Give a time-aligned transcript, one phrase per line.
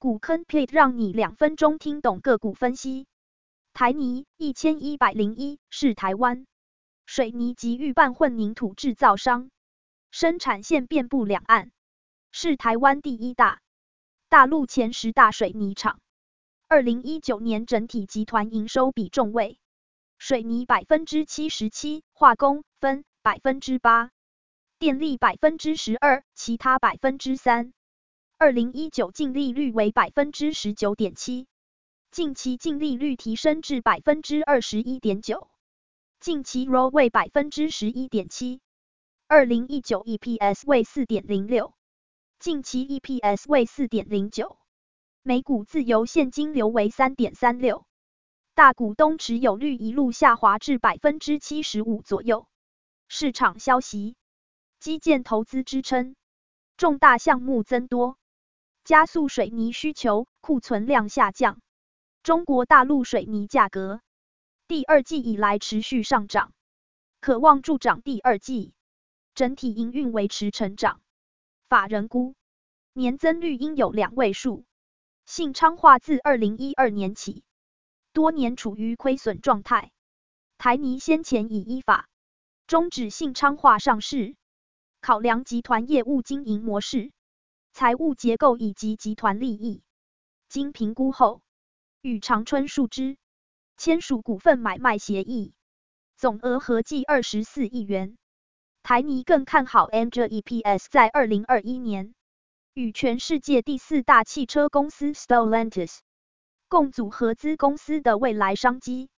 [0.00, 3.06] 股坑 plate 让你两分钟听懂个股分析。
[3.74, 6.46] 台泥一千一百零一是台湾。
[7.04, 9.50] 水泥及预拌混凝土制造商，
[10.10, 11.70] 生产线遍布两岸，
[12.32, 13.60] 是台湾第一大、
[14.30, 16.00] 大陆前十大水泥厂。
[16.66, 19.58] 二零一九年整体集团营收比重为。
[20.16, 22.64] 水泥百分之七十七，化工。
[22.80, 23.04] 分。
[23.20, 24.12] 百分之八，
[24.78, 27.74] 电力百分之十二，其他百分之三。
[28.42, 31.46] 二零一九净利率为百分之十九点七，
[32.10, 35.50] 近期净利率提升至百分之二十一点九，
[36.20, 38.62] 近期 ROE 为百分之十一点七。
[39.28, 41.74] 二零一九 EPS 为四点零六，
[42.38, 44.56] 近期 EPS 为四点零九。
[45.22, 47.84] 每股自由现金流为三点三六，
[48.54, 52.46] 大股东持有率一路下滑至百分之七十五左右。
[53.06, 54.16] 市场消息，
[54.78, 56.16] 基建投资支撑，
[56.78, 58.16] 重大项目增多，
[58.90, 61.60] 加速水泥需求，库存量下降。
[62.24, 64.00] 中国大陆水泥价格
[64.66, 66.52] 第二季以来持续上涨，
[67.20, 68.74] 可望助涨第二季，
[69.36, 71.00] 整体营运维持成长。
[71.68, 72.34] 法人估，
[72.92, 74.64] 年增率应有两位数。
[75.24, 77.44] 信昌化自二零一二年起，
[78.12, 79.92] 多年处于亏损状态。
[80.58, 82.08] 台泥先前已依法
[82.66, 84.34] 终止信昌化上市，
[85.00, 87.12] 考量集团业务经营模式、
[87.72, 89.82] 财务结构以及集团利益，
[90.48, 91.42] 经评估后，
[92.02, 93.16] 与长春树脂
[93.76, 95.54] 签署股份买卖协议，
[96.16, 98.16] 总额合计二十四亿元。
[98.82, 102.14] 台泥更看好 Angel EPS 在二零二一年。
[102.72, 105.98] 与全世界第四大汽车公司 Stellantis
[106.68, 109.10] 共组合资公司的未来商机。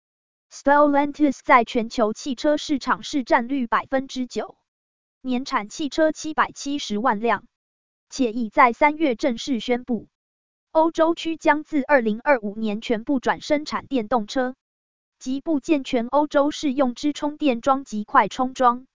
[0.52, 4.56] Stellantis 在全球汽车市场市占率百分之九，
[5.20, 7.44] 年产汽车七百七十万辆，
[8.10, 10.08] 且已在三月正式宣布，
[10.72, 14.56] 欧洲区将自二零二五年全部转生产电动车，
[15.18, 18.86] 及布建全欧洲适用之充电桩及快充桩，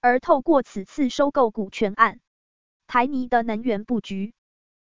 [0.00, 2.18] 而透过此次收购股权案。
[2.86, 4.32] 台泥的能源布局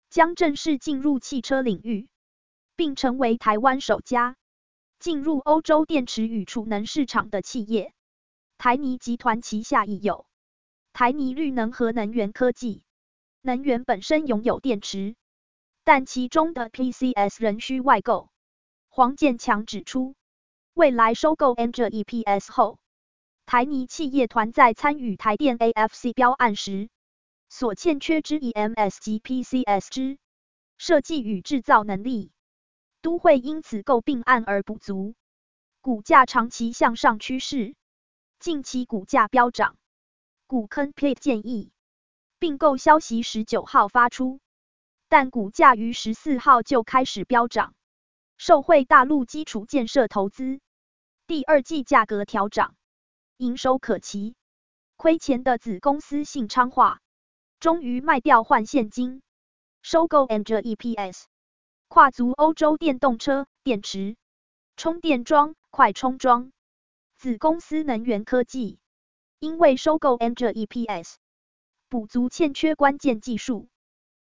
[0.10, 2.08] 将正式进入汽车领域，
[2.76, 4.36] 并成为台湾首家
[4.98, 7.94] 进入欧洲电池与储能市场的企业。
[8.58, 10.26] 台泥集团旗下已有
[10.92, 12.84] 台泥绿能和能源科技，
[13.42, 15.16] 能源本身拥有电池，
[15.84, 18.30] 但其中的 PCS 仍需外购。
[18.90, 20.16] 黄建强指出，
[20.74, 22.80] 未来收购 n g e p s 后，
[23.46, 26.90] 台泥企业团在参与台电 AFC 标案时，
[27.48, 30.18] 所欠缺之 EMS 及 PCS 之
[30.78, 32.32] 设计与制造能力，
[33.02, 35.16] 都会因此购并案而补足。
[35.82, 37.74] 股价长期向上趋势，
[38.38, 39.78] 近期股价飙涨。
[40.46, 41.72] 股坑 plate 建议，
[42.40, 44.40] 并购消息十九号发出，
[45.10, 47.76] 但股价于十四号就开始飙涨，
[48.38, 50.60] 受惠大陆基础建设投资，
[51.28, 52.76] 第二季价格调涨，
[53.38, 54.36] 营收可期。
[54.96, 57.00] 亏钱的子公司信昌化。
[57.60, 59.22] 终于卖掉换现金，
[59.82, 61.24] 收购 Angel EPS，
[61.90, 64.16] 跨足欧洲电动车电池、
[64.78, 66.54] 充电桩、快充桩。
[67.18, 68.80] 子公司能源科技，
[69.40, 71.16] 因为收购 Angel EPS，
[71.90, 73.68] 补足欠缺关键技术，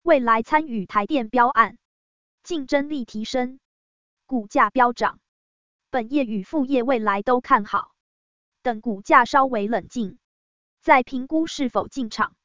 [0.02, 1.78] 未来参与台电标案，
[2.44, 3.58] 竞争力提升，
[4.26, 5.22] 股价飙涨。
[5.90, 7.94] 本业与副业未来都看好，
[8.62, 10.20] 等股价稍微冷静，
[10.82, 12.36] 再评估是否进场。